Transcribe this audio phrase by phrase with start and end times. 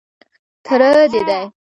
[0.65, 1.41] _تره دې دی.